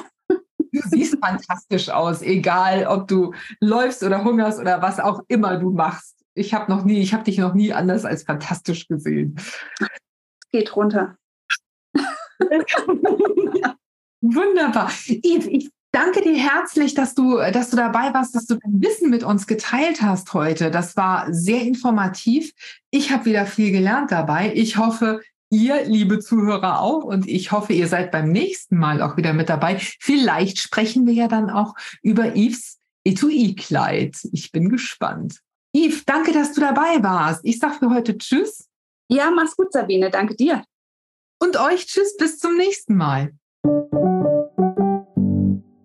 [0.71, 5.71] Du siehst fantastisch aus, egal ob du läufst oder hungerst oder was auch immer du
[5.71, 6.23] machst.
[6.35, 9.35] Ich habe noch nie, ich habe dich noch nie anders als fantastisch gesehen.
[10.51, 11.17] Geht runter.
[14.21, 14.91] Wunderbar.
[15.07, 19.09] Yves, ich danke dir herzlich, dass du, dass du dabei warst, dass du dein Wissen
[19.09, 20.71] mit uns geteilt hast heute.
[20.71, 22.53] Das war sehr informativ.
[22.89, 24.53] Ich habe wieder viel gelernt dabei.
[24.55, 25.19] Ich hoffe,
[25.49, 27.03] ihr, liebe Zuhörer, auch.
[27.03, 29.77] Und ich hoffe, ihr seid beim nächsten Mal auch wieder mit dabei.
[29.99, 34.15] Vielleicht sprechen wir ja dann auch über Yves Etui-Kleid.
[34.31, 35.39] Ich bin gespannt.
[35.75, 37.41] Yves, danke, dass du dabei warst.
[37.43, 38.69] Ich sage für heute Tschüss.
[39.09, 40.09] Ja, mach's gut, Sabine.
[40.09, 40.63] Danke dir.
[41.41, 43.33] Und euch Tschüss, bis zum nächsten Mal.